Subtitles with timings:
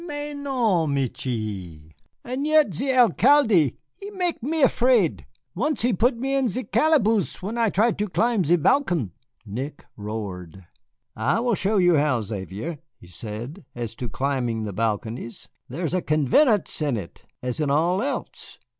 [0.07, 1.91] Mais non, Michié.
[2.23, 5.27] And yet ze Alcalde, he mek me afraid.
[5.53, 9.11] Once he put me in ze calaboose when I tried to climb ze balcon'."
[9.45, 10.65] Nick roared.
[11.15, 15.93] "I will show you how, Xavier," he said; "as to climbing the balconies, there is
[15.93, 18.57] a convenance in it, as in all else.